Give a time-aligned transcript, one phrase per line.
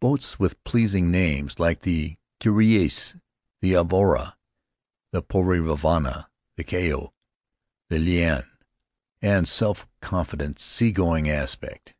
[0.00, 3.14] Boats with pleasing names, like the Curieuse,
[3.60, 4.32] the Avarua,
[5.12, 7.12] the Potii Ravarava, the Kaeo,
[7.90, 8.48] the Liane—
[9.20, 11.92] and self confident, seagoing aspect.